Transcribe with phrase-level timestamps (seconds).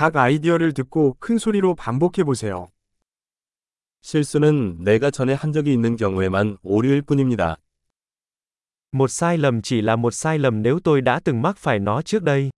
[0.00, 2.70] 각 아이디어를 듣고 큰 소리로 반복해 보세요.
[4.00, 7.58] 실수는 내가 전에 한 적이 있는 경우에만 오류일 뿐입니다.
[8.92, 12.02] Một sai lầm chỉ là một sai lầm nếu tôi đã từng mắc phải nó
[12.02, 12.50] trước đây.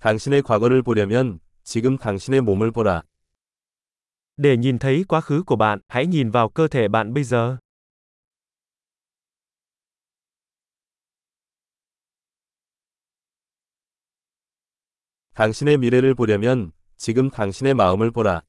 [0.00, 3.02] 당신의 과거를 보려면 지금 당신의 몸을 보라.
[4.36, 7.58] Để nhìn thấy quá khứ của bạn, hãy nhìn vào cơ thể bạn bây giờ.
[15.38, 18.42] 당신의 미래를 보려면 지금 당신의 마음을 보라.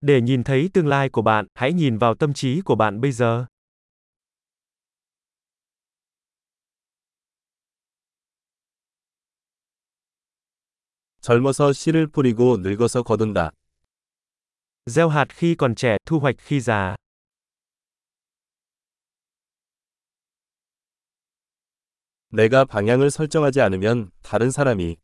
[0.00, 3.12] Để nhìn thấy tương lai của bạn, hãy nhìn vào tâm trí của bạn bây
[3.12, 3.46] giờ.
[11.20, 13.50] 젊어서 씨를 뿌리고 늙어서 거둔다.
[14.86, 16.96] Gieo hạt khi còn trẻ, thu hoạch khi già.
[22.30, 24.96] 내가 방향을 설정하지 않으면 다른 사람이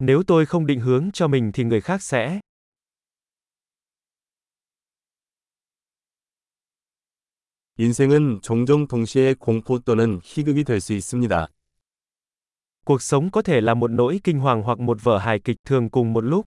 [0.00, 2.40] Nếu tôi không định hướng cho mình thì người khác sẽ.
[7.78, 11.48] 인생은 종종 동시에 공포 또는 희극이 될 수 있습니다.
[12.84, 15.90] Cuộc sống có thể là một nỗi kinh hoàng hoặc một vở hài kịch thường
[15.90, 16.46] cùng một lúc.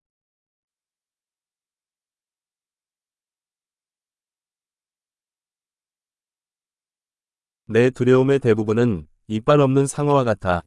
[7.66, 10.64] 내 두려움의 대부분은 이빨 없는 상어와 같아.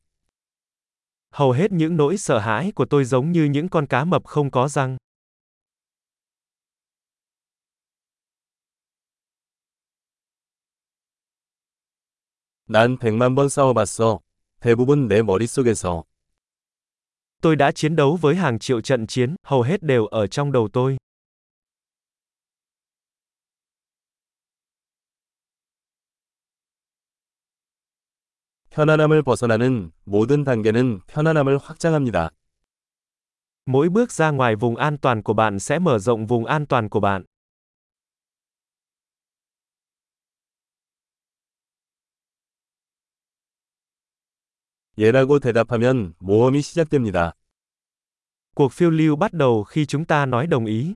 [1.31, 4.51] Hầu hết những nỗi sợ hãi của tôi giống như những con cá mập không
[4.51, 4.97] có răng.
[12.67, 14.21] 난 백만 번 싸워봤어.
[14.61, 16.05] 대부분 내 머릿속에서.
[17.43, 20.69] Tôi đã chiến đấu với hàng triệu trận chiến, hầu hết đều ở trong đầu
[20.73, 20.97] tôi.
[28.78, 32.30] 편안함을 벗어나는 모든 단계는 편안함을 확장합니다.
[33.66, 36.90] Mỗi bước ra ngoài vùng an toàn của bạn sẽ mở rộng vùng an toàn
[36.90, 37.24] của bạn.
[45.00, 47.32] 예라고 대답하면 모험이 시작됩니다.
[48.56, 50.94] Cuộc phiêu lưu bắt đầu khi chúng ta nói đồng ý.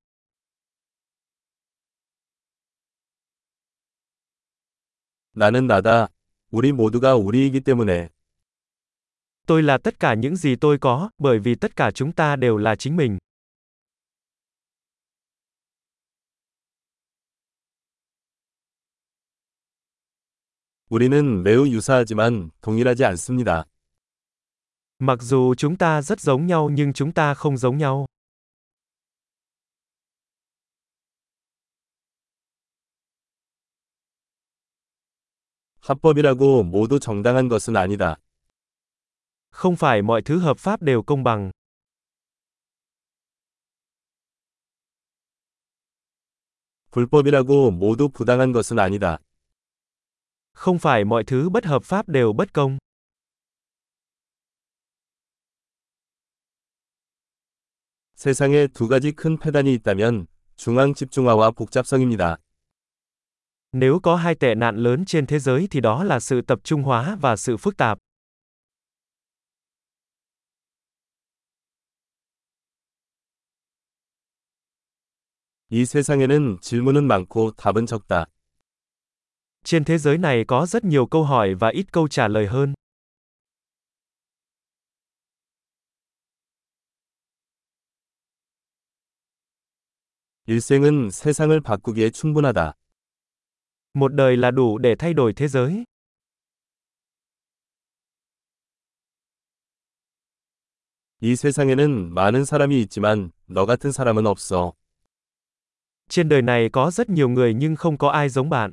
[5.33, 6.09] 나는 나다.
[6.50, 8.08] 우리 모두가 우리이기 때문에.
[9.46, 12.56] Tôi là tất cả những gì tôi có, bởi vì tất cả chúng ta đều
[12.56, 13.18] là chính mình.
[20.88, 23.64] 우리는 매우 유사하지만 동일하지 않습니다.
[24.98, 28.06] Mặc dù chúng ta rất giống nhau nhưng chúng ta không giống nhau.
[35.81, 38.17] 합법이라고 모두 정당한 것은 아니다.
[39.51, 41.51] Không phải mọi thứ hợp pháp đều công bằng.
[46.91, 49.17] 불법이라고 모두 부당한 것은 아니다.
[50.53, 52.77] Không phải mọi thứ bất hợp pháp đều bất công.
[58.15, 62.37] 세상에 두 가지 큰 폐단이 있다면 중앙 집중화와 복잡성입니다.
[63.72, 66.82] Nếu có hai tệ nạn lớn trên thế giới thì đó là sự tập trung
[66.82, 67.98] hóa và sự phức tạp.
[75.68, 78.26] 이 세상에는 질문은 많고 답은 적다.
[79.64, 82.74] Trên thế giới này có rất nhiều câu hỏi và ít câu trả lời hơn.
[90.46, 92.74] 일생은 세상을 바꾸기에 충분하다.
[93.94, 95.84] Một đời là đủ để thay đổi thế giới.
[101.20, 104.72] 이 세상에는 많은 사람이 있지만 너 같은 사람은 없어.
[106.08, 108.72] Trên đời này có rất nhiều người nhưng không có ai giống bạn.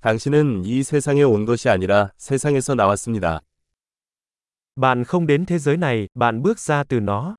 [0.00, 3.40] 당신은 이 세상에 온 것이 아니라 세상에서 나왔습니다.
[4.76, 7.36] Bạn không đến thế giới này, bạn bước ra từ nó.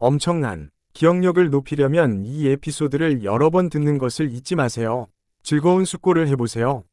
[0.00, 5.08] 엄청난 기억력을 높이려면 이 에피소드를 여러 번 듣는 것을 잊지 마세요.
[5.42, 6.84] 즐거운 숙고를 해보세요.